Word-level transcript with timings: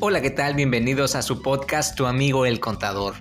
Hola, 0.00 0.22
¿qué 0.22 0.30
tal? 0.30 0.54
Bienvenidos 0.54 1.16
a 1.16 1.22
su 1.22 1.42
podcast 1.42 1.96
Tu 1.96 2.06
amigo 2.06 2.46
el 2.46 2.60
contador. 2.60 3.14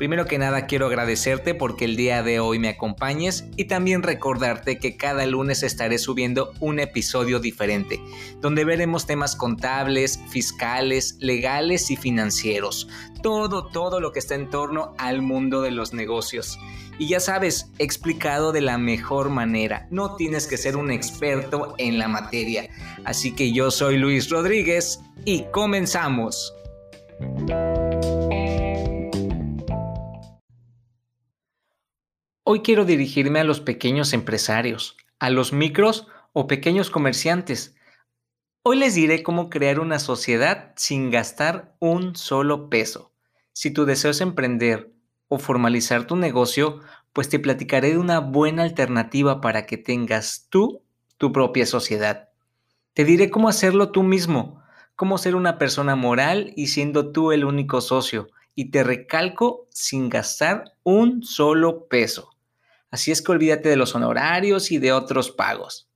Primero 0.00 0.24
que 0.24 0.38
nada 0.38 0.64
quiero 0.64 0.86
agradecerte 0.86 1.54
porque 1.54 1.84
el 1.84 1.94
día 1.94 2.22
de 2.22 2.40
hoy 2.40 2.58
me 2.58 2.70
acompañes 2.70 3.44
y 3.58 3.66
también 3.66 4.02
recordarte 4.02 4.78
que 4.78 4.96
cada 4.96 5.26
lunes 5.26 5.62
estaré 5.62 5.98
subiendo 5.98 6.54
un 6.58 6.80
episodio 6.80 7.38
diferente, 7.38 8.00
donde 8.40 8.64
veremos 8.64 9.04
temas 9.04 9.36
contables, 9.36 10.18
fiscales, 10.30 11.18
legales 11.20 11.90
y 11.90 11.96
financieros. 11.96 12.88
Todo, 13.22 13.66
todo 13.66 14.00
lo 14.00 14.10
que 14.12 14.20
está 14.20 14.36
en 14.36 14.48
torno 14.48 14.94
al 14.96 15.20
mundo 15.20 15.60
de 15.60 15.70
los 15.70 15.92
negocios. 15.92 16.58
Y 16.98 17.08
ya 17.08 17.20
sabes, 17.20 17.70
explicado 17.78 18.52
de 18.52 18.62
la 18.62 18.78
mejor 18.78 19.28
manera. 19.28 19.86
No 19.90 20.16
tienes 20.16 20.46
que 20.46 20.56
ser 20.56 20.78
un 20.78 20.90
experto 20.90 21.74
en 21.76 21.98
la 21.98 22.08
materia. 22.08 22.70
Así 23.04 23.34
que 23.34 23.52
yo 23.52 23.70
soy 23.70 23.98
Luis 23.98 24.30
Rodríguez 24.30 24.98
y 25.26 25.44
comenzamos. 25.52 26.54
Hoy 32.52 32.62
quiero 32.62 32.84
dirigirme 32.84 33.38
a 33.38 33.44
los 33.44 33.60
pequeños 33.60 34.12
empresarios, 34.12 34.96
a 35.20 35.30
los 35.30 35.52
micros 35.52 36.08
o 36.32 36.48
pequeños 36.48 36.90
comerciantes. 36.90 37.76
Hoy 38.64 38.76
les 38.76 38.96
diré 38.96 39.22
cómo 39.22 39.50
crear 39.50 39.78
una 39.78 40.00
sociedad 40.00 40.72
sin 40.74 41.12
gastar 41.12 41.76
un 41.78 42.16
solo 42.16 42.68
peso. 42.68 43.12
Si 43.52 43.70
tu 43.70 43.84
deseo 43.84 44.10
es 44.10 44.20
emprender 44.20 44.92
o 45.28 45.38
formalizar 45.38 46.08
tu 46.08 46.16
negocio, 46.16 46.80
pues 47.12 47.28
te 47.28 47.38
platicaré 47.38 47.90
de 47.90 47.98
una 47.98 48.18
buena 48.18 48.64
alternativa 48.64 49.40
para 49.40 49.64
que 49.64 49.78
tengas 49.78 50.48
tú 50.50 50.82
tu 51.18 51.30
propia 51.30 51.66
sociedad. 51.66 52.30
Te 52.94 53.04
diré 53.04 53.30
cómo 53.30 53.48
hacerlo 53.48 53.92
tú 53.92 54.02
mismo, 54.02 54.60
cómo 54.96 55.18
ser 55.18 55.36
una 55.36 55.56
persona 55.56 55.94
moral 55.94 56.52
y 56.56 56.66
siendo 56.66 57.12
tú 57.12 57.30
el 57.30 57.44
único 57.44 57.80
socio, 57.80 58.26
y 58.56 58.72
te 58.72 58.82
recalco 58.82 59.68
sin 59.70 60.08
gastar 60.08 60.64
un 60.82 61.22
solo 61.22 61.86
peso. 61.86 62.29
Así 62.90 63.12
es 63.12 63.22
que 63.22 63.32
olvídate 63.32 63.68
de 63.68 63.76
los 63.76 63.94
honorarios 63.94 64.72
y 64.72 64.78
de 64.78 64.92
otros 64.92 65.30
pagos. 65.30 65.88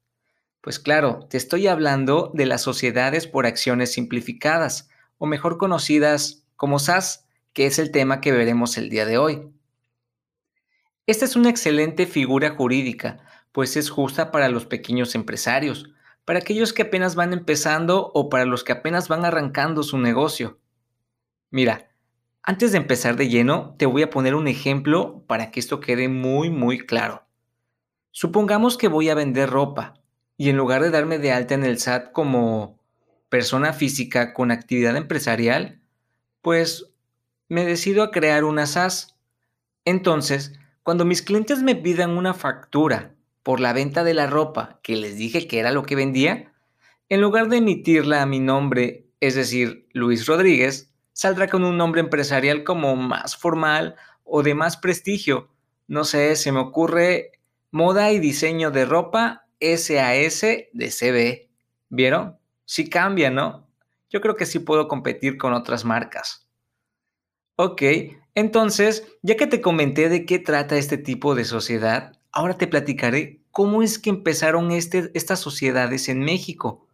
Pues 0.61 0.79
claro, 0.79 1.27
te 1.29 1.37
estoy 1.37 1.67
hablando 1.67 2.31
de 2.35 2.47
las 2.47 2.63
sociedades 2.63 3.27
por 3.27 3.47
acciones 3.47 3.93
simplificadas, 3.93 4.89
o 5.19 5.27
mejor 5.27 5.59
conocidas 5.59 6.45
como 6.57 6.79
SAS 6.79 7.25
que 7.55 7.67
es 7.67 7.79
el 7.79 7.93
tema 7.93 8.21
que 8.21 8.33
veremos 8.33 8.77
el 8.77 8.91
día 8.91 9.07
de 9.07 9.17
hoy. 9.17 9.49
Esta 11.07 11.25
es 11.25 11.37
una 11.37 11.51
excelente 11.51 12.07
figura 12.07 12.51
jurídica, 12.51 13.21
pues 13.53 13.77
es 13.77 13.89
justa 13.89 14.33
para 14.33 14.49
los 14.49 14.67
pequeños 14.67 15.15
empresarios, 15.15 15.91
para 16.25 16.41
aquellos 16.41 16.73
que 16.73 16.83
apenas 16.83 17.15
van 17.15 17.33
empezando 17.33 18.11
o 18.13 18.29
para 18.29 18.45
los 18.45 18.65
que 18.65 18.73
apenas 18.73 19.09
van 19.09 19.25
arrancando 19.25 19.83
su 19.83 19.99
negocio. 19.99 20.59
Mira, 21.51 21.94
antes 22.47 22.73
de 22.73 22.79
empezar 22.79 23.17
de 23.17 23.29
lleno, 23.29 23.75
te 23.79 23.87
voy 23.87 24.03
a 24.03 24.11
poner 24.11 24.35
un 24.35 24.49
ejemplo 24.49 25.25
para 25.27 25.51
que 25.51 25.61
esto 25.61 25.81
quede 25.81 26.09
muy, 26.09 26.51
muy 26.51 26.79
claro. 26.79 27.27
Supongamos 28.11 28.77
que 28.77 28.89
voy 28.89 29.09
a 29.09 29.15
vender 29.15 29.49
ropa 29.49 29.95
y 30.37 30.51
en 30.51 30.59
lugar 30.59 30.83
de 30.83 30.91
darme 30.91 31.19
de 31.19 31.33
alta 31.33 31.55
en 31.55 31.65
el 31.65 31.79
SAT 31.79 32.13
como 32.13 32.79
persona 33.31 33.73
física 33.73 34.35
con 34.35 34.51
actividad 34.51 34.95
empresarial, 34.97 35.81
pues 36.43 36.93
me 37.49 37.65
decido 37.65 38.03
a 38.03 38.11
crear 38.11 38.45
una 38.45 38.67
SAS. 38.67 39.17
Entonces, 39.87 40.53
cuando 40.83 41.07
mis 41.07 41.23
clientes 41.23 41.63
me 41.63 41.75
pidan 41.75 42.11
una 42.11 42.35
factura 42.35 43.15
por 43.43 43.59
la 43.59 43.73
venta 43.73 44.05
de 44.05 44.13
la 44.13 44.27
ropa 44.27 44.81
que 44.83 44.97
les 44.97 45.17
dije 45.17 45.49
que 45.49 45.61
era 45.61 45.73
lo 45.73 45.85
que 45.85 45.97
vendía, 45.97 46.53
en 47.09 47.23
lugar 47.23 47.49
de 47.49 47.57
emitirla 47.57 48.21
a 48.21 48.27
mi 48.27 48.39
nombre, 48.39 49.07
es 49.21 49.35
decir, 49.35 49.89
Luis 49.93 50.27
Rodríguez, 50.27 50.94
saldrá 51.15 51.49
con 51.49 51.65
un 51.65 51.79
nombre 51.79 52.03
empresarial 52.03 52.65
como 52.65 52.95
más 52.97 53.37
formal 53.37 53.97
o 54.25 54.43
de 54.43 54.55
más 54.55 54.77
prestigio. 54.77 55.49
No 55.87 56.05
sé, 56.05 56.37
se 56.37 56.53
me 56.53 56.61
ocurre 56.61 57.33
moda 57.71 58.13
y 58.13 58.19
diseño 58.19 58.71
de 58.71 58.85
ropa 58.85 59.47
SAS 59.59 60.41
de 60.73 60.91
CB. 60.91 61.51
¿Vieron? 61.89 62.39
Sí 62.67 62.91
cambia, 62.91 63.31
¿no? 63.31 63.67
Yo 64.11 64.21
creo 64.21 64.37
que 64.37 64.47
sí 64.47 64.59
puedo 64.59 64.89
competir 64.89 65.39
con 65.39 65.55
otras 65.55 65.85
marcas. 65.85 66.49
Ok, 67.57 67.83
entonces, 68.35 69.07
ya 69.23 69.37
que 69.37 69.47
te 69.47 69.61
comenté 69.61 70.09
de 70.09 70.27
qué 70.27 70.39
trata 70.39 70.77
este 70.77 70.99
tipo 70.99 71.35
de 71.35 71.45
sociedad, 71.45 72.13
ahora 72.33 72.59
te 72.59 72.67
platicaré 72.67 73.41
cómo 73.53 73.83
es 73.83 73.99
que 74.01 74.11
empezaron 74.11 74.73
este, 74.73 75.11
estas 75.15 75.39
sociedades 75.39 76.09
en 76.09 76.21
México. 76.21 76.89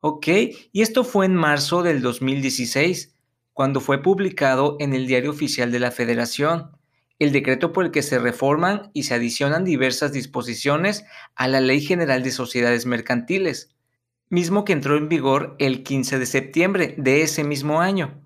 Ok, 0.00 0.28
y 0.72 0.82
esto 0.82 1.02
fue 1.02 1.26
en 1.26 1.34
marzo 1.34 1.82
del 1.82 2.00
2016, 2.00 3.17
cuando 3.58 3.80
fue 3.80 4.04
publicado 4.04 4.76
en 4.78 4.94
el 4.94 5.08
Diario 5.08 5.32
Oficial 5.32 5.72
de 5.72 5.80
la 5.80 5.90
Federación 5.90 6.78
el 7.18 7.32
decreto 7.32 7.72
por 7.72 7.86
el 7.86 7.90
que 7.90 8.04
se 8.04 8.20
reforman 8.20 8.92
y 8.94 9.02
se 9.02 9.14
adicionan 9.14 9.64
diversas 9.64 10.12
disposiciones 10.12 11.04
a 11.34 11.48
la 11.48 11.60
Ley 11.60 11.80
General 11.80 12.22
de 12.22 12.30
Sociedades 12.30 12.86
Mercantiles, 12.86 13.74
mismo 14.28 14.64
que 14.64 14.74
entró 14.74 14.96
en 14.96 15.08
vigor 15.08 15.56
el 15.58 15.82
15 15.82 16.20
de 16.20 16.26
septiembre 16.26 16.94
de 16.98 17.22
ese 17.22 17.42
mismo 17.42 17.80
año 17.80 18.22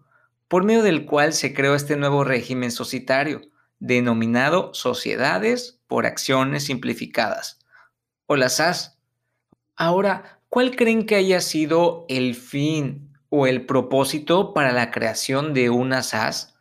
por 0.48 0.64
medio 0.64 0.82
del 0.82 1.06
cual 1.06 1.32
se 1.32 1.54
creó 1.54 1.74
este 1.74 1.96
nuevo 1.96 2.24
régimen 2.24 2.70
societario, 2.70 3.40
denominado 3.78 4.74
Sociedades 4.74 5.80
por 5.86 6.04
Acciones 6.04 6.64
Simplificadas, 6.64 7.58
o 8.26 8.36
las 8.36 8.56
SAS. 8.56 8.98
Ahora, 9.76 10.42
¿cuál 10.50 10.76
creen 10.76 11.06
que 11.06 11.14
haya 11.14 11.40
sido 11.40 12.04
el 12.10 12.34
fin 12.34 13.11
o 13.34 13.46
el 13.46 13.64
propósito 13.64 14.52
para 14.52 14.72
la 14.72 14.90
creación 14.90 15.54
de 15.54 15.70
una 15.70 16.02
SAS? 16.02 16.54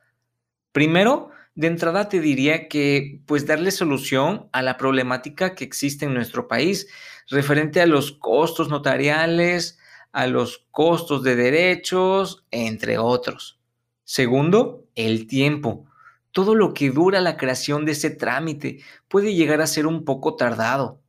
Primero, 0.72 1.30
de 1.54 1.68
entrada 1.68 2.08
te 2.08 2.22
diría 2.22 2.70
que 2.70 3.22
pues 3.26 3.46
darle 3.46 3.72
solución 3.72 4.48
a 4.54 4.62
la 4.62 4.78
problemática 4.78 5.54
que 5.54 5.66
existe 5.66 6.06
en 6.06 6.14
nuestro 6.14 6.48
país 6.48 6.88
referente 7.30 7.82
a 7.82 7.86
los 7.86 8.14
costos 8.14 8.70
notariales, 8.70 9.80
a 10.14 10.28
los 10.28 10.66
costos 10.72 11.24
de 11.24 11.36
derechos, 11.36 12.46
entre 12.52 12.98
otros. 12.98 13.60
Segundo, 14.06 14.86
el 14.96 15.28
tiempo. 15.28 15.86
Todo 16.32 16.56
lo 16.56 16.74
que 16.74 16.90
dura 16.90 17.20
la 17.20 17.36
creación 17.36 17.84
de 17.84 17.92
ese 17.92 18.12
trámite 18.12 18.80
puede 19.10 19.36
llegar 19.36 19.60
a 19.60 19.68
ser 19.68 19.88
un 19.88 20.06
poco 20.06 20.38
tardado. 20.38 21.02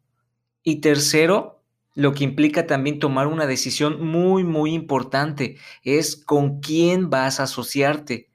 Y 0.65 0.81
tercero, 0.81 1.62
lo 1.95 2.15
que 2.15 2.25
implica 2.25 2.67
también 2.67 2.99
tomar 2.99 3.27
una 3.27 3.47
decisión 3.47 4.05
muy, 4.05 4.45
muy 4.45 4.73
importante 4.73 5.59
es 5.83 6.17
con 6.17 6.61
quién 6.61 7.11
vas 7.11 7.41
a 7.41 7.45
asociarte. 7.45 8.31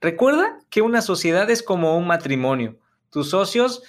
Recuerda 0.00 0.58
que 0.70 0.82
una 0.82 1.02
sociedad 1.02 1.48
es 1.50 1.62
como 1.62 1.96
un 1.96 2.06
matrimonio. 2.06 2.78
Tus 3.10 3.30
socios 3.30 3.82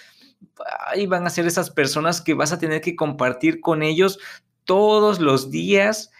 ahí 0.87 1.05
van 1.05 1.25
a 1.25 1.29
ser 1.29 1.45
esas 1.45 1.69
personas 1.69 2.21
que 2.21 2.33
vas 2.33 2.51
a 2.51 2.59
tener 2.59 2.81
que 2.81 2.95
compartir 2.95 3.61
con 3.61 3.83
ellos 3.83 4.19
todos 4.63 5.19
los 5.19 5.49
días 5.51 6.11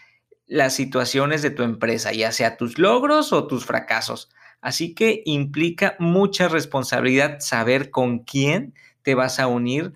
las 0.46 0.74
situaciones 0.74 1.42
de 1.42 1.50
tu 1.50 1.62
empresa, 1.62 2.12
ya 2.12 2.32
sea 2.32 2.56
tus 2.56 2.78
logros 2.78 3.32
o 3.32 3.46
tus 3.46 3.64
fracasos. 3.64 4.30
Así 4.60 4.94
que 4.94 5.22
implica 5.24 5.96
mucha 5.98 6.48
responsabilidad 6.48 7.38
saber 7.40 7.90
con 7.90 8.20
quién 8.20 8.74
te 9.02 9.14
vas 9.14 9.38
a 9.38 9.46
unir 9.46 9.94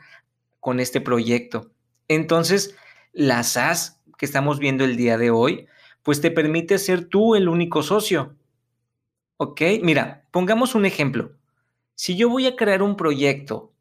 con 0.61 0.81
este 0.81 1.01
proyecto. 1.01 1.71
Entonces, 2.09 2.77
la 3.15 3.43
SAS 3.43 4.03
que 4.19 4.27
estamos 4.27 4.59
viendo 4.59 4.85
el 4.85 4.97
día 4.97 5.17
de 5.17 5.31
hoy, 5.31 5.67
pues 6.03 6.21
te 6.21 6.31
permite 6.31 6.79
ser 6.79 7.07
tú 7.07 7.35
el 7.35 7.49
único 7.49 7.83
socio. 7.83 8.37
¿Ok? 9.39 9.63
Mira, 9.83 10.27
pongamos 10.31 10.75
un 10.75 10.85
ejemplo. 10.85 11.33
Si 11.95 12.17
yo 12.17 12.29
voy 12.29 12.47
a 12.47 12.57
crear 12.57 12.83
un 12.83 12.97
proyecto 12.97 13.73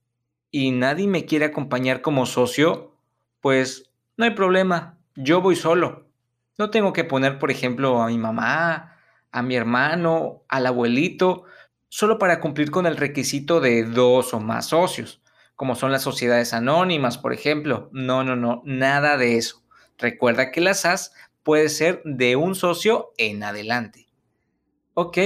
y 0.51 0.72
nadie 0.72 1.07
me 1.07 1.25
quiere 1.25 1.45
acompañar 1.45 2.01
como 2.01 2.25
socio, 2.25 2.95
pues 3.41 3.91
no 4.17 4.25
hay 4.25 4.31
problema, 4.31 4.99
yo 5.16 5.41
voy 5.41 5.55
solo. 5.55 6.08
No 6.58 6.69
tengo 6.69 6.93
que 6.93 7.03
poner, 7.03 7.40
por 7.40 7.49
ejemplo, 7.49 8.02
a 8.02 8.08
mi 8.08 8.17
mamá, 8.19 8.97
a 9.31 9.41
mi 9.41 9.55
hermano, 9.55 10.43
al 10.47 10.67
abuelito, 10.67 11.46
solo 11.90 12.19
para 12.19 12.40
cumplir 12.40 12.69
con 12.69 12.85
el 12.85 12.97
requisito 12.97 13.59
de 13.59 13.84
dos 13.84 14.34
o 14.34 14.40
más 14.40 14.67
socios, 14.67 15.22
como 15.55 15.76
son 15.76 15.91
las 15.91 16.02
sociedades 16.02 16.53
anónimas, 16.53 17.17
por 17.17 17.34
ejemplo. 17.34 17.90
No, 17.91 18.23
no, 18.23 18.35
no, 18.35 18.61
nada 18.66 19.17
de 19.17 19.38
eso. 19.38 19.64
Recuerda 19.97 20.52
que 20.52 20.61
la 20.61 20.73
SAS 20.73 21.14
puede 21.44 21.70
ser 21.70 22.02
de 22.05 22.35
un 22.35 22.55
socio 22.55 23.11
en 23.17 23.44
adelante. 23.44 24.08
¿Ok? 24.94 25.17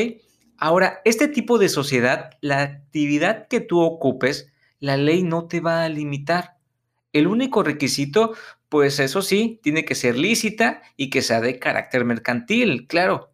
Ahora, 0.57 1.01
este 1.05 1.27
tipo 1.27 1.57
de 1.57 1.69
sociedad, 1.69 2.31
la 2.41 2.61
actividad 2.61 3.47
que 3.47 3.59
tú 3.59 3.79
ocupes, 3.81 4.51
la 4.79 4.97
ley 4.97 5.23
no 5.23 5.47
te 5.47 5.59
va 5.59 5.83
a 5.83 5.89
limitar. 5.89 6.57
El 7.13 7.27
único 7.27 7.63
requisito 7.63 8.33
pues 8.69 8.99
eso 8.99 9.21
sí, 9.21 9.59
tiene 9.63 9.85
que 9.85 9.95
ser 9.95 10.17
lícita 10.17 10.81
y 10.97 11.09
que 11.09 11.21
sea 11.21 11.41
de 11.41 11.59
carácter 11.59 12.05
mercantil, 12.05 12.87
claro. 12.87 13.31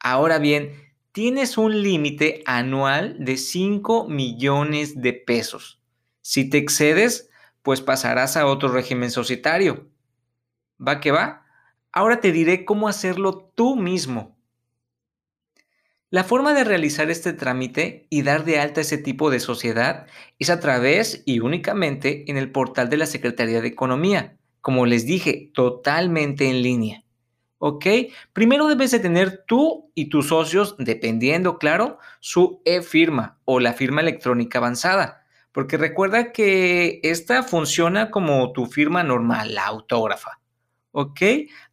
Ahora 0.00 0.38
bien, 0.38 0.72
tienes 1.16 1.56
un 1.56 1.82
límite 1.82 2.42
anual 2.44 3.16
de 3.18 3.38
5 3.38 4.06
millones 4.06 5.00
de 5.00 5.14
pesos. 5.14 5.80
Si 6.20 6.50
te 6.50 6.58
excedes, 6.58 7.30
pues 7.62 7.80
pasarás 7.80 8.36
a 8.36 8.44
otro 8.44 8.68
régimen 8.68 9.10
societario. 9.10 9.88
¿Va 10.78 11.00
que 11.00 11.12
va? 11.12 11.46
Ahora 11.90 12.20
te 12.20 12.32
diré 12.32 12.66
cómo 12.66 12.86
hacerlo 12.86 13.50
tú 13.54 13.76
mismo. 13.76 14.36
La 16.10 16.22
forma 16.22 16.52
de 16.52 16.64
realizar 16.64 17.10
este 17.10 17.32
trámite 17.32 18.06
y 18.10 18.20
dar 18.20 18.44
de 18.44 18.60
alta 18.60 18.82
ese 18.82 18.98
tipo 18.98 19.30
de 19.30 19.40
sociedad 19.40 20.06
es 20.38 20.50
a 20.50 20.60
través 20.60 21.22
y 21.24 21.40
únicamente 21.40 22.30
en 22.30 22.36
el 22.36 22.52
portal 22.52 22.90
de 22.90 22.98
la 22.98 23.06
Secretaría 23.06 23.62
de 23.62 23.68
Economía, 23.68 24.36
como 24.60 24.84
les 24.84 25.06
dije, 25.06 25.50
totalmente 25.54 26.50
en 26.50 26.60
línea. 26.60 27.05
¿Ok? 27.58 27.86
Primero 28.32 28.68
debes 28.68 28.90
de 28.90 28.98
tener 28.98 29.44
tú 29.46 29.90
y 29.94 30.08
tus 30.08 30.28
socios, 30.28 30.76
dependiendo, 30.78 31.58
claro, 31.58 31.98
su 32.20 32.60
e-firma 32.64 33.38
o 33.44 33.60
la 33.60 33.72
firma 33.72 34.02
electrónica 34.02 34.58
avanzada, 34.58 35.24
porque 35.52 35.78
recuerda 35.78 36.32
que 36.32 37.00
esta 37.02 37.42
funciona 37.42 38.10
como 38.10 38.52
tu 38.52 38.66
firma 38.66 39.02
normal, 39.02 39.54
la 39.54 39.66
autógrafa. 39.66 40.40
¿Ok? 40.92 41.20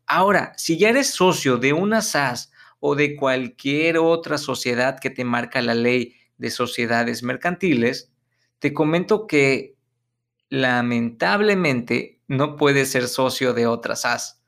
Ahora, 0.05 0.53
si 0.57 0.77
ya 0.77 0.89
eres 0.89 1.09
socio 1.09 1.57
de 1.57 1.73
una 1.73 2.01
SAS 2.01 2.51
o 2.79 2.95
de 2.95 3.15
cualquier 3.15 3.97
otra 3.97 4.37
sociedad 4.37 4.99
que 4.99 5.09
te 5.09 5.23
marca 5.25 5.61
la 5.61 5.73
ley 5.73 6.15
de 6.37 6.49
sociedades 6.49 7.23
mercantiles, 7.23 8.11
te 8.59 8.73
comento 8.73 9.27
que 9.27 9.75
lamentablemente 10.49 12.21
no 12.27 12.55
puedes 12.55 12.91
ser 12.91 13.07
socio 13.07 13.53
de 13.53 13.67
otra 13.67 13.95
SAS. 13.95 14.41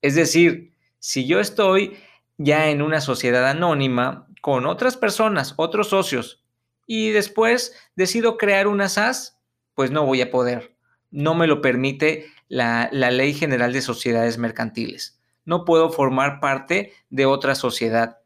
Es 0.00 0.14
decir, 0.14 0.71
si 1.02 1.26
yo 1.26 1.40
estoy 1.40 1.98
ya 2.38 2.70
en 2.70 2.80
una 2.80 3.00
sociedad 3.00 3.46
anónima 3.48 4.28
con 4.40 4.66
otras 4.66 4.96
personas, 4.96 5.54
otros 5.56 5.88
socios, 5.88 6.42
y 6.86 7.10
después 7.10 7.74
decido 7.96 8.38
crear 8.38 8.68
una 8.68 8.88
SAS, 8.88 9.38
pues 9.74 9.90
no 9.90 10.06
voy 10.06 10.20
a 10.20 10.30
poder. 10.30 10.74
No 11.10 11.34
me 11.34 11.46
lo 11.46 11.60
permite 11.60 12.26
la, 12.48 12.88
la 12.92 13.10
Ley 13.10 13.34
General 13.34 13.72
de 13.72 13.82
Sociedades 13.82 14.38
Mercantiles 14.38 15.18
no 15.44 15.64
puedo 15.64 15.90
formar 15.90 16.40
parte 16.40 16.92
de 17.10 17.26
otra 17.26 17.54
sociedad. 17.54 18.18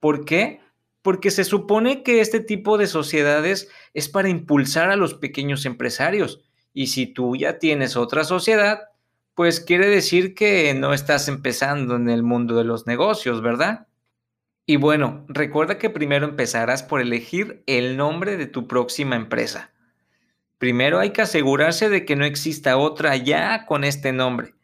¿Por 0.00 0.24
qué? 0.24 0.60
Porque 1.02 1.30
se 1.30 1.44
supone 1.44 2.02
que 2.02 2.20
este 2.20 2.40
tipo 2.40 2.78
de 2.78 2.86
sociedades 2.86 3.68
es 3.94 4.08
para 4.08 4.28
impulsar 4.28 4.90
a 4.90 4.96
los 4.96 5.14
pequeños 5.14 5.66
empresarios. 5.66 6.42
Y 6.72 6.88
si 6.88 7.06
tú 7.06 7.36
ya 7.36 7.58
tienes 7.58 7.96
otra 7.96 8.24
sociedad, 8.24 8.80
pues 9.34 9.60
quiere 9.60 9.88
decir 9.88 10.34
que 10.34 10.74
no 10.74 10.92
estás 10.92 11.28
empezando 11.28 11.96
en 11.96 12.08
el 12.08 12.22
mundo 12.22 12.56
de 12.56 12.64
los 12.64 12.86
negocios, 12.86 13.42
¿verdad? 13.42 13.86
Y 14.66 14.76
bueno, 14.76 15.24
recuerda 15.28 15.78
que 15.78 15.90
primero 15.90 16.26
empezarás 16.26 16.82
por 16.82 17.00
elegir 17.00 17.62
el 17.66 17.96
nombre 17.96 18.36
de 18.36 18.46
tu 18.46 18.68
próxima 18.68 19.16
empresa. 19.16 19.72
Primero 20.58 21.00
hay 21.00 21.10
que 21.10 21.22
asegurarse 21.22 21.88
de 21.88 22.04
que 22.04 22.14
no 22.14 22.24
exista 22.24 22.76
otra 22.76 23.16
ya 23.16 23.66
con 23.66 23.82
este 23.82 24.12
nombre. 24.12 24.54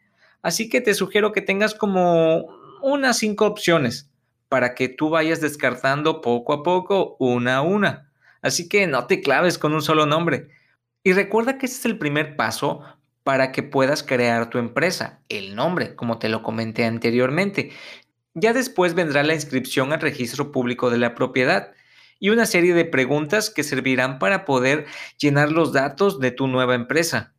Así 0.41 0.69
que 0.69 0.79
te 0.79 0.93
sugiero 0.93 1.33
que 1.33 1.41
tengas 1.41 1.75
como 1.75 2.47
unas 2.81 3.17
cinco 3.17 3.45
opciones 3.45 4.09
para 4.47 4.75
que 4.75 4.87
tú 4.87 5.09
vayas 5.09 5.41
descartando 5.41 6.21
poco 6.21 6.53
a 6.53 6.63
poco 6.63 7.17
una 7.19 7.57
a 7.57 7.61
una. 7.61 8.11
Así 8.41 8.69
que 8.69 8.87
no 8.87 9.07
te 9.07 9.19
claves 9.21 9.57
con 9.57 9.73
un 9.73 9.81
solo 9.81 10.05
nombre. 10.05 10.47
Y 11.03 11.11
recuerda 11.11 11.57
que 11.57 11.65
este 11.65 11.79
es 11.79 11.85
el 11.85 11.97
primer 11.97 12.37
paso 12.37 12.81
para 13.29 13.51
que 13.51 13.61
puedas 13.61 14.01
crear 14.01 14.49
tu 14.49 14.57
empresa, 14.57 15.21
el 15.29 15.53
nombre, 15.53 15.93
como 15.93 16.17
te 16.17 16.29
lo 16.29 16.41
comenté 16.41 16.85
anteriormente. 16.85 17.69
Ya 18.33 18.53
después 18.53 18.95
vendrá 18.95 19.21
la 19.21 19.35
inscripción 19.35 19.93
al 19.93 20.01
registro 20.01 20.51
público 20.51 20.89
de 20.89 20.97
la 20.97 21.13
propiedad 21.13 21.73
y 22.19 22.31
una 22.31 22.47
serie 22.47 22.73
de 22.73 22.85
preguntas 22.85 23.51
que 23.51 23.61
servirán 23.63 24.17
para 24.17 24.45
poder 24.45 24.87
llenar 25.19 25.51
los 25.51 25.73
datos 25.73 26.19
de 26.19 26.31
tu 26.31 26.47
nueva 26.47 26.73
empresa 26.73 27.35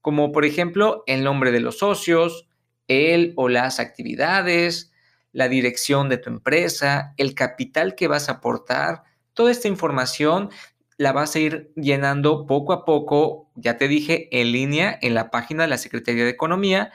como 0.00 0.32
por 0.32 0.44
ejemplo 0.44 1.02
el 1.06 1.24
nombre 1.24 1.50
de 1.50 1.60
los 1.60 1.78
socios, 1.78 2.46
el 2.88 3.34
o 3.36 3.48
las 3.48 3.80
actividades, 3.80 4.92
la 5.32 5.48
dirección 5.48 6.08
de 6.08 6.16
tu 6.16 6.30
empresa, 6.30 7.12
el 7.18 7.34
capital 7.34 7.94
que 7.94 8.06
vas 8.06 8.28
a 8.28 8.32
aportar. 8.32 9.02
Toda 9.34 9.50
esta 9.50 9.68
información 9.68 10.50
la 10.96 11.12
vas 11.12 11.34
a 11.34 11.38
ir 11.38 11.72
llenando 11.76 12.46
poco 12.46 12.72
a 12.72 12.84
poco, 12.84 13.50
ya 13.54 13.76
te 13.76 13.88
dije, 13.88 14.28
en 14.40 14.52
línea 14.52 14.98
en 15.02 15.14
la 15.14 15.30
página 15.30 15.64
de 15.64 15.68
la 15.68 15.78
Secretaría 15.78 16.24
de 16.24 16.30
Economía, 16.30 16.92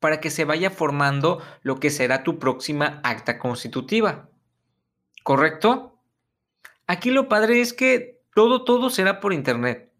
para 0.00 0.20
que 0.20 0.30
se 0.30 0.44
vaya 0.44 0.70
formando 0.70 1.42
lo 1.62 1.80
que 1.80 1.90
será 1.90 2.22
tu 2.22 2.38
próxima 2.38 3.00
acta 3.04 3.38
constitutiva. 3.38 4.28
¿Correcto? 5.22 5.98
Aquí 6.86 7.10
lo 7.10 7.28
padre 7.28 7.60
es 7.60 7.72
que 7.72 8.20
todo, 8.34 8.64
todo 8.64 8.90
será 8.90 9.20
por 9.20 9.32
Internet. 9.32 9.90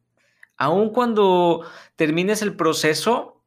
Aun 0.57 0.91
cuando 0.91 1.67
termines 1.97 2.43
el 2.43 2.57
proceso 2.57 3.43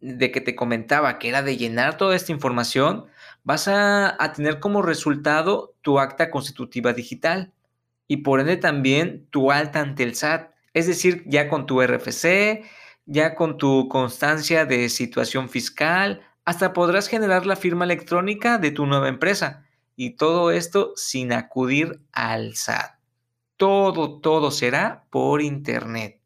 de 0.00 0.30
que 0.30 0.40
te 0.40 0.54
comentaba, 0.54 1.18
que 1.18 1.28
era 1.28 1.42
de 1.42 1.56
llenar 1.56 1.96
toda 1.96 2.16
esta 2.16 2.32
información, 2.32 3.06
vas 3.44 3.68
a, 3.68 4.16
tener 4.34 4.60
como 4.60 4.82
resultado 4.82 5.74
tu 5.82 5.98
acta 5.98 6.30
constitutiva 6.30 6.92
digital 6.92 7.52
y 8.08 8.18
por 8.18 8.40
ende 8.40 8.56
también 8.56 9.28
tu 9.30 9.52
alta 9.52 9.80
ante 9.80 10.02
el 10.02 10.14
SAT, 10.16 10.50
es 10.72 10.86
decir, 10.86 11.22
ya 11.26 11.48
con 11.48 11.66
tu 11.66 11.82
RFC, 11.82 12.64
ya 13.04 13.34
con 13.34 13.58
tu 13.58 13.88
constancia 13.88 14.64
de 14.64 14.88
situación 14.88 15.48
fiscal, 15.48 16.22
hasta 16.44 16.72
podrás 16.72 17.08
generar 17.08 17.46
la 17.46 17.56
firma 17.56 17.84
electrónica 17.84 18.58
de 18.58 18.70
tu 18.70 18.86
nueva 18.86 19.08
empresa. 19.08 19.66
Y 19.96 20.16
todo 20.16 20.50
esto 20.50 20.92
sin 20.96 21.32
acudir 21.32 22.00
al 22.12 22.54
SAT. 22.54 22.98
Todo, 23.56 24.20
todo 24.20 24.50
será 24.50 25.04
por 25.10 25.42
Internet. 25.42 26.20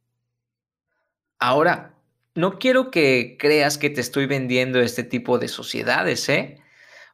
Ahora, 1.39 1.95
no 2.35 2.59
quiero 2.59 2.91
que 2.91 3.37
creas 3.39 3.79
que 3.79 3.91
te 3.91 4.01
estoy 4.01 4.27
vendiendo 4.27 4.81
este 4.81 5.03
tipo 5.03 5.39
de 5.39 5.49
sociedades, 5.49 6.29
¿eh? 6.29 6.63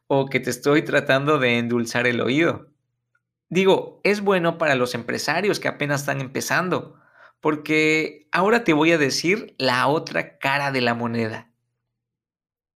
O 0.07 0.27
que 0.27 0.39
te 0.39 0.49
estoy 0.49 0.83
tratando 0.83 1.39
de 1.39 1.57
endulzar 1.57 2.05
el 2.05 2.21
oído. 2.21 2.68
Digo, 3.49 3.99
es 4.03 4.21
bueno 4.21 4.59
para 4.59 4.75
los 4.75 4.93
empresarios 4.93 5.59
que 5.59 5.67
apenas 5.67 6.01
están 6.01 6.21
empezando, 6.21 6.99
porque 7.41 8.27
ahora 8.31 8.63
te 8.63 8.73
voy 8.73 8.91
a 8.91 8.99
decir 8.99 9.55
la 9.57 9.87
otra 9.87 10.37
cara 10.37 10.71
de 10.71 10.81
la 10.81 10.93
moneda. 10.93 11.49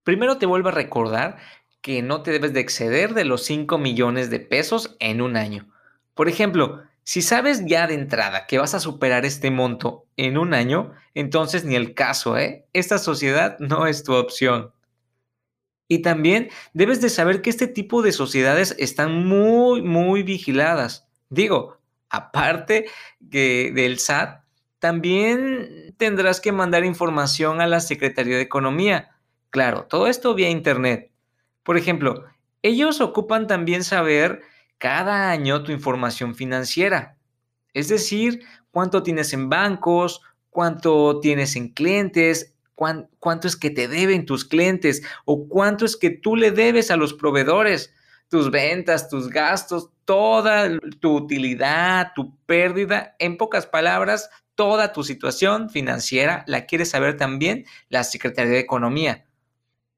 Primero 0.02 0.36
te 0.36 0.46
vuelvo 0.46 0.70
a 0.70 0.72
recordar 0.72 1.38
que 1.80 2.02
no 2.02 2.22
te 2.22 2.32
debes 2.32 2.52
de 2.52 2.60
exceder 2.60 3.14
de 3.14 3.24
los 3.24 3.44
5 3.44 3.78
millones 3.78 4.30
de 4.30 4.40
pesos 4.40 4.96
en 4.98 5.20
un 5.20 5.36
año. 5.36 5.72
Por 6.14 6.28
ejemplo, 6.28 6.82
si 7.04 7.22
sabes 7.22 7.64
ya 7.66 7.86
de 7.86 7.94
entrada 7.94 8.46
que 8.46 8.58
vas 8.58 8.74
a 8.74 8.80
superar 8.80 9.24
este 9.24 9.50
monto 9.50 10.06
en 10.16 10.38
un 10.38 10.54
año, 10.54 10.92
entonces 11.14 11.64
ni 11.64 11.76
el 11.76 11.94
caso, 11.94 12.36
¿eh? 12.36 12.66
Esta 12.72 12.98
sociedad 12.98 13.58
no 13.60 13.86
es 13.86 14.02
tu 14.02 14.14
opción. 14.14 14.72
Y 15.88 16.00
también 16.00 16.50
debes 16.72 17.00
de 17.00 17.10
saber 17.10 17.42
que 17.42 17.50
este 17.50 17.66
tipo 17.66 18.02
de 18.02 18.12
sociedades 18.12 18.74
están 18.78 19.26
muy, 19.26 19.82
muy 19.82 20.22
vigiladas. 20.22 21.08
Digo, 21.28 21.78
aparte 22.08 22.86
del 23.20 23.98
SAT, 23.98 24.44
también 24.78 25.94
tendrás 25.96 26.40
que 26.40 26.52
mandar 26.52 26.84
información 26.84 27.60
a 27.60 27.66
la 27.66 27.80
Secretaría 27.80 28.36
de 28.36 28.42
Economía. 28.42 29.10
Claro, 29.50 29.86
todo 29.88 30.06
esto 30.06 30.34
vía 30.34 30.50
Internet. 30.50 31.10
Por 31.62 31.76
ejemplo, 31.76 32.24
ellos 32.62 33.00
ocupan 33.00 33.46
también 33.46 33.84
saber 33.84 34.42
cada 34.78 35.30
año 35.30 35.62
tu 35.62 35.72
información 35.72 36.34
financiera. 36.34 37.16
Es 37.72 37.88
decir, 37.88 38.44
cuánto 38.70 39.02
tienes 39.02 39.32
en 39.32 39.48
bancos, 39.48 40.22
cuánto 40.50 41.20
tienes 41.20 41.56
en 41.56 41.68
clientes, 41.68 42.53
cuánto 42.74 43.48
es 43.48 43.56
que 43.56 43.70
te 43.70 43.88
deben 43.88 44.26
tus 44.26 44.44
clientes 44.44 45.02
o 45.24 45.48
cuánto 45.48 45.84
es 45.84 45.96
que 45.96 46.10
tú 46.10 46.36
le 46.36 46.50
debes 46.50 46.90
a 46.90 46.96
los 46.96 47.14
proveedores, 47.14 47.92
tus 48.28 48.50
ventas, 48.50 49.08
tus 49.08 49.28
gastos, 49.28 49.90
toda 50.04 50.78
tu 51.00 51.16
utilidad, 51.16 52.12
tu 52.14 52.36
pérdida, 52.46 53.14
en 53.18 53.36
pocas 53.36 53.66
palabras, 53.66 54.30
toda 54.54 54.92
tu 54.92 55.04
situación 55.04 55.70
financiera 55.70 56.44
la 56.46 56.66
quiere 56.66 56.84
saber 56.84 57.16
también 57.16 57.64
la 57.88 58.04
Secretaría 58.04 58.52
de 58.52 58.60
Economía. 58.60 59.26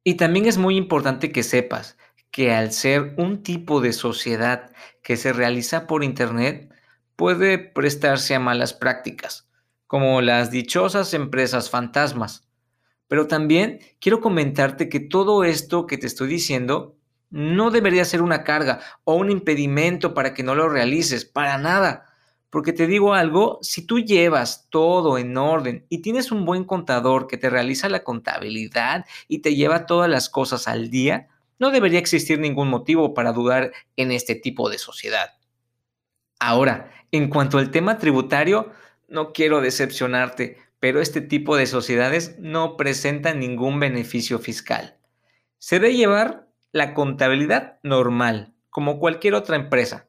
Y 0.04 0.14
también 0.14 0.47
es 0.47 0.59
muy 0.59 0.76
importante 0.76 1.33
que 1.33 1.42
sepas 1.42 1.97
que 2.30 2.52
al 2.52 2.73
ser 2.73 3.14
un 3.16 3.42
tipo 3.42 3.80
de 3.80 3.92
sociedad 3.92 4.71
que 5.02 5.16
se 5.16 5.33
realiza 5.33 5.87
por 5.87 6.04
Internet, 6.04 6.73
puede 7.16 7.59
prestarse 7.59 8.35
a 8.35 8.40
malas 8.40 8.75
prácticas, 8.75 9.49
como 9.87 10.21
las 10.21 10.50
dichosas 10.50 11.14
empresas 11.14 11.71
fantasmas. 11.71 12.46
Pero 13.08 13.26
también 13.26 13.80
quiero 14.00 14.20
comentarte 14.20 14.88
que 14.88 15.00
todo 15.00 15.44
esto 15.44 15.86
que 15.86 15.98
te 15.98 16.06
estoy 16.06 16.28
diciendo 16.28 16.96
no 17.30 17.70
debería 17.70 18.04
ser 18.04 18.22
una 18.22 18.44
carga 18.44 18.80
o 19.04 19.14
un 19.14 19.30
impedimento 19.30 20.14
para 20.14 20.34
que 20.34 20.42
no 20.42 20.54
lo 20.54 20.68
realices, 20.68 21.25
para 21.25 21.58
nada. 21.58 22.06
Porque 22.50 22.72
te 22.72 22.86
digo 22.86 23.14
algo, 23.14 23.58
si 23.62 23.86
tú 23.86 23.98
llevas 23.98 24.68
todo 24.70 25.18
en 25.18 25.36
orden 25.36 25.84
y 25.88 25.98
tienes 25.98 26.30
un 26.32 26.44
buen 26.44 26.64
contador 26.64 27.26
que 27.26 27.36
te 27.36 27.50
realiza 27.50 27.88
la 27.88 28.04
contabilidad 28.04 29.04
y 29.28 29.40
te 29.40 29.54
lleva 29.54 29.86
todas 29.86 30.08
las 30.08 30.28
cosas 30.28 30.68
al 30.68 30.88
día, 30.90 31.28
no 31.58 31.70
debería 31.70 31.98
existir 31.98 32.38
ningún 32.38 32.68
motivo 32.68 33.14
para 33.14 33.32
dudar 33.32 33.72
en 33.96 34.12
este 34.12 34.34
tipo 34.34 34.70
de 34.70 34.78
sociedad. 34.78 35.30
Ahora, 36.38 36.90
en 37.12 37.28
cuanto 37.28 37.58
al 37.58 37.70
tema 37.70 37.98
tributario, 37.98 38.70
no 39.08 39.32
quiero 39.32 39.60
decepcionarte, 39.60 40.58
pero 40.87 41.00
este 41.00 41.21
tipo 41.21 41.57
de 41.57 41.66
sociedades 41.66 42.37
no 42.38 42.76
presentan 42.76 43.40
ningún 43.40 43.81
beneficio 43.81 44.38
fiscal. 44.38 44.97
Se 45.59 45.81
debe 45.81 45.97
llevar 45.97 46.47
la 46.71 46.95
contabilidad 46.95 47.81
normal, 47.83 48.55
como 48.71 49.00
cualquier 49.00 49.35
otra 49.35 49.57
empresa. 49.57 50.07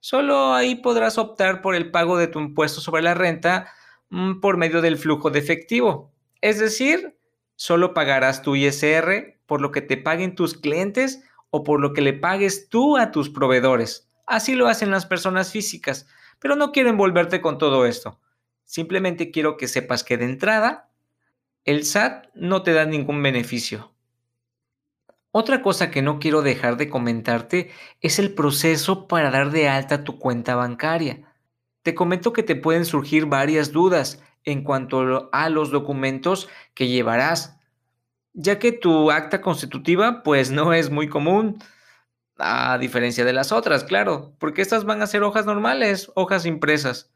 Solo 0.00 0.52
ahí 0.52 0.74
podrás 0.74 1.16
optar 1.16 1.62
por 1.62 1.74
el 1.74 1.90
pago 1.90 2.18
de 2.18 2.26
tu 2.26 2.40
impuesto 2.40 2.82
sobre 2.82 3.00
la 3.00 3.14
renta 3.14 3.72
mm, 4.10 4.40
por 4.40 4.58
medio 4.58 4.82
del 4.82 4.98
flujo 4.98 5.30
de 5.30 5.38
efectivo. 5.38 6.12
Es 6.42 6.58
decir, 6.58 7.16
solo 7.56 7.94
pagarás 7.94 8.42
tu 8.42 8.54
ISR 8.54 9.40
por 9.46 9.62
lo 9.62 9.72
que 9.72 9.80
te 9.80 9.96
paguen 9.96 10.34
tus 10.34 10.52
clientes 10.52 11.24
o 11.48 11.64
por 11.64 11.80
lo 11.80 11.94
que 11.94 12.02
le 12.02 12.12
pagues 12.12 12.68
tú 12.68 12.98
a 12.98 13.12
tus 13.12 13.30
proveedores. 13.30 14.10
Así 14.26 14.56
lo 14.56 14.68
hacen 14.68 14.90
las 14.90 15.06
personas 15.06 15.52
físicas, 15.52 16.06
pero 16.38 16.54
no 16.54 16.70
quiero 16.70 16.90
envolverte 16.90 17.40
con 17.40 17.56
todo 17.56 17.86
esto. 17.86 18.20
Simplemente 18.68 19.30
quiero 19.30 19.56
que 19.56 19.66
sepas 19.66 20.04
que 20.04 20.18
de 20.18 20.26
entrada, 20.26 20.90
el 21.64 21.86
SAT 21.86 22.26
no 22.34 22.62
te 22.62 22.74
da 22.74 22.84
ningún 22.84 23.22
beneficio. 23.22 23.94
Otra 25.30 25.62
cosa 25.62 25.90
que 25.90 26.02
no 26.02 26.18
quiero 26.18 26.42
dejar 26.42 26.76
de 26.76 26.90
comentarte 26.90 27.70
es 28.02 28.18
el 28.18 28.34
proceso 28.34 29.08
para 29.08 29.30
dar 29.30 29.52
de 29.52 29.70
alta 29.70 30.04
tu 30.04 30.18
cuenta 30.18 30.54
bancaria. 30.54 31.22
Te 31.82 31.94
comento 31.94 32.34
que 32.34 32.42
te 32.42 32.56
pueden 32.56 32.84
surgir 32.84 33.24
varias 33.24 33.72
dudas 33.72 34.22
en 34.44 34.62
cuanto 34.64 35.30
a 35.32 35.48
los 35.48 35.70
documentos 35.70 36.50
que 36.74 36.88
llevarás, 36.88 37.56
ya 38.34 38.58
que 38.58 38.72
tu 38.72 39.10
acta 39.10 39.40
constitutiva 39.40 40.22
pues 40.22 40.50
no 40.50 40.74
es 40.74 40.90
muy 40.90 41.08
común, 41.08 41.56
a 42.36 42.76
diferencia 42.76 43.24
de 43.24 43.32
las 43.32 43.50
otras, 43.50 43.82
claro, 43.82 44.34
porque 44.38 44.60
estas 44.60 44.84
van 44.84 45.00
a 45.00 45.06
ser 45.06 45.22
hojas 45.22 45.46
normales, 45.46 46.12
hojas 46.14 46.44
impresas. 46.44 47.10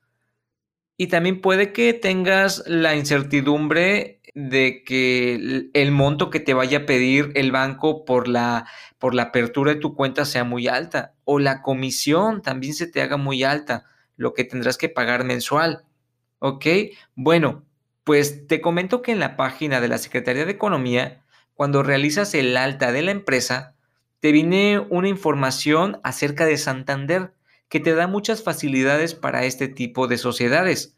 Y 1.02 1.08
también 1.08 1.40
puede 1.40 1.72
que 1.72 1.94
tengas 1.94 2.62
la 2.68 2.94
incertidumbre 2.94 4.20
de 4.36 4.84
que 4.84 5.68
el 5.72 5.90
monto 5.90 6.30
que 6.30 6.38
te 6.38 6.54
vaya 6.54 6.78
a 6.78 6.86
pedir 6.86 7.32
el 7.34 7.50
banco 7.50 8.04
por 8.04 8.28
la, 8.28 8.68
por 9.00 9.12
la 9.12 9.24
apertura 9.24 9.74
de 9.74 9.80
tu 9.80 9.96
cuenta 9.96 10.24
sea 10.24 10.44
muy 10.44 10.68
alta 10.68 11.14
o 11.24 11.40
la 11.40 11.60
comisión 11.60 12.40
también 12.40 12.72
se 12.72 12.86
te 12.86 13.02
haga 13.02 13.16
muy 13.16 13.42
alta, 13.42 13.84
lo 14.14 14.32
que 14.32 14.44
tendrás 14.44 14.78
que 14.78 14.88
pagar 14.88 15.24
mensual. 15.24 15.82
¿Ok? 16.38 16.66
Bueno, 17.16 17.64
pues 18.04 18.46
te 18.46 18.60
comento 18.60 19.02
que 19.02 19.10
en 19.10 19.18
la 19.18 19.34
página 19.34 19.80
de 19.80 19.88
la 19.88 19.98
Secretaría 19.98 20.44
de 20.44 20.52
Economía, 20.52 21.24
cuando 21.54 21.82
realizas 21.82 22.32
el 22.34 22.56
alta 22.56 22.92
de 22.92 23.02
la 23.02 23.10
empresa, 23.10 23.74
te 24.20 24.30
viene 24.30 24.78
una 24.78 25.08
información 25.08 25.98
acerca 26.04 26.46
de 26.46 26.58
Santander 26.58 27.34
que 27.72 27.80
te 27.80 27.94
da 27.94 28.06
muchas 28.06 28.42
facilidades 28.42 29.14
para 29.14 29.46
este 29.46 29.66
tipo 29.66 30.06
de 30.06 30.18
sociedades, 30.18 30.94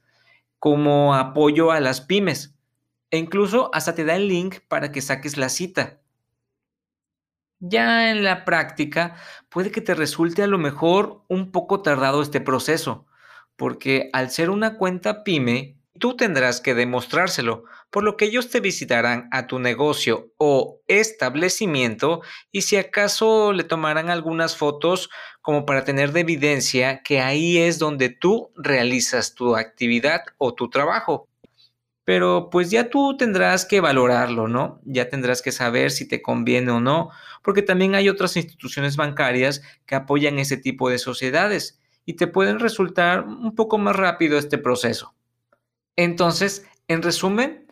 como 0.59 1.15
apoyo 1.15 1.71
a 1.71 1.79
las 1.79 2.01
pymes, 2.01 2.57
e 3.13 3.19
incluso 3.19 3.71
hasta 3.73 3.95
te 3.95 4.05
da 4.05 4.17
el 4.17 4.27
link 4.27 4.57
para 4.67 4.91
que 4.91 5.01
saques 5.01 5.37
la 5.37 5.51
cita. 5.51 6.01
Ya 7.61 8.11
en 8.11 8.25
la 8.25 8.45
práctica, 8.45 9.15
puede 9.51 9.71
que 9.71 9.83
te 9.83 9.95
resulte 9.95 10.43
a 10.43 10.49
lo 10.49 10.59
mejor 10.59 11.23
un 11.29 11.53
poco 11.53 11.81
tardado 11.81 12.21
este 12.23 12.41
proceso, 12.41 13.07
porque 13.55 14.11
al 14.13 14.31
ser 14.31 14.51
una 14.51 14.77
cuenta 14.77 15.23
pyme, 15.23 15.79
tú 15.99 16.17
tendrás 16.17 16.61
que 16.61 16.75
demostrárselo, 16.75 17.65
por 17.91 18.03
lo 18.03 18.17
que 18.17 18.27
ellos 18.27 18.51
te 18.51 18.61
visitarán 18.61 19.29
a 19.31 19.47
tu 19.47 19.59
negocio 19.59 20.33
o 20.39 20.81
establecimiento 20.89 22.23
y 22.51 22.63
si 22.63 22.77
acaso 22.77 23.53
le 23.53 23.65
tomarán 23.65 24.11
algunas 24.11 24.57
fotos 24.57 25.11
como 25.41 25.65
para 25.65 25.85
tener 25.85 26.13
de 26.13 26.21
evidencia 26.21 27.03
que 27.03 27.21
ahí 27.21 27.59
es 27.59 27.79
donde 27.79 28.09
tú 28.09 28.51
realizas 28.57 29.35
tu 29.35 29.57
actividad 29.57 30.23
o 30.39 30.55
tu 30.55 30.69
trabajo. 30.69 31.29
Pero 32.05 32.51
pues 32.51 32.71
ya 32.71 32.91
tú 32.91 33.17
tendrás 33.17 33.65
que 33.65 33.81
valorarlo, 33.81 34.47
¿no? 34.49 34.81
Ya 34.85 35.09
tendrás 35.09 35.41
que 35.41 35.53
saber 35.53 35.91
si 35.91 36.07
te 36.07 36.21
conviene 36.21 36.71
o 36.71 36.81
no, 36.81 37.11
porque 37.43 37.63
también 37.63 37.95
hay 37.95 38.09
otras 38.11 38.37
instituciones 38.37 38.97
bancarias 38.97 39.63
que 39.87 39.95
apoyan 39.95 40.39
ese 40.39 40.59
tipo 40.59 40.91
de 40.91 40.99
sociedades 40.99 41.81
y 42.05 42.15
te 42.15 42.27
pueden 42.27 42.59
resultar 42.61 43.25
un 43.25 43.55
poco 43.55 43.79
más 43.79 43.97
rápido 43.97 44.37
este 44.39 44.59
proceso. 44.59 45.14
Entonces, 45.97 46.67
en 46.89 47.03
resumen, 47.03 47.67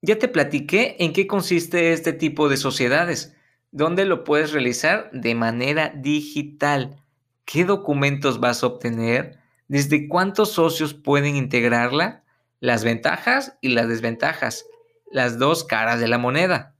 ya 0.00 0.18
te 0.18 0.28
platiqué 0.28 0.96
en 1.00 1.12
qué 1.12 1.26
consiste 1.26 1.92
este 1.92 2.12
tipo 2.12 2.48
de 2.48 2.56
sociedades, 2.56 3.34
dónde 3.72 4.04
lo 4.04 4.24
puedes 4.24 4.52
realizar 4.52 5.10
de 5.12 5.34
manera 5.34 5.92
digital, 5.94 7.02
qué 7.44 7.64
documentos 7.64 8.38
vas 8.38 8.62
a 8.62 8.68
obtener, 8.68 9.38
desde 9.66 10.08
cuántos 10.08 10.52
socios 10.52 10.94
pueden 10.94 11.36
integrarla, 11.36 12.24
las 12.60 12.84
ventajas 12.84 13.58
y 13.60 13.68
las 13.70 13.88
desventajas, 13.88 14.64
las 15.10 15.38
dos 15.38 15.64
caras 15.64 16.00
de 16.00 16.08
la 16.08 16.18
moneda. 16.18 16.74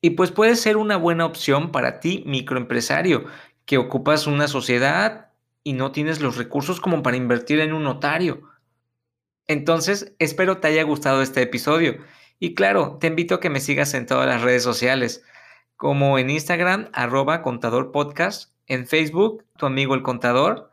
Y 0.00 0.10
pues 0.10 0.30
puede 0.30 0.54
ser 0.54 0.76
una 0.76 0.96
buena 0.96 1.26
opción 1.26 1.72
para 1.72 1.98
ti, 1.98 2.22
microempresario, 2.26 3.24
que 3.64 3.78
ocupas 3.78 4.26
una 4.26 4.48
sociedad 4.48 5.30
y 5.62 5.72
no 5.72 5.92
tienes 5.92 6.20
los 6.20 6.36
recursos 6.36 6.80
como 6.80 7.02
para 7.02 7.16
invertir 7.16 7.60
en 7.60 7.72
un 7.72 7.84
notario 7.84 8.53
entonces, 9.46 10.14
espero 10.18 10.58
te 10.58 10.68
haya 10.68 10.82
gustado 10.82 11.22
este 11.22 11.42
episodio. 11.42 11.98
Y 12.38 12.54
claro, 12.54 12.98
te 13.00 13.08
invito 13.08 13.36
a 13.36 13.40
que 13.40 13.50
me 13.50 13.60
sigas 13.60 13.94
en 13.94 14.06
todas 14.06 14.26
las 14.26 14.42
redes 14.42 14.62
sociales, 14.62 15.22
como 15.76 16.18
en 16.18 16.30
Instagram, 16.30 16.88
arroba 16.92 17.42
contador 17.42 17.92
podcast, 17.92 18.52
en 18.66 18.86
Facebook, 18.86 19.44
tu 19.56 19.66
amigo 19.66 19.94
el 19.94 20.02
contador. 20.02 20.70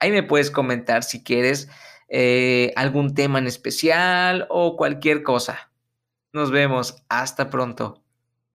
Ahí 0.00 0.10
me 0.10 0.22
puedes 0.22 0.50
comentar 0.50 1.04
si 1.04 1.22
quieres 1.22 1.68
eh, 2.08 2.72
algún 2.76 3.14
tema 3.14 3.38
en 3.38 3.46
especial 3.46 4.46
o 4.50 4.76
cualquier 4.76 5.22
cosa. 5.22 5.70
Nos 6.32 6.50
vemos. 6.50 7.02
Hasta 7.08 7.50
pronto. 7.50 8.01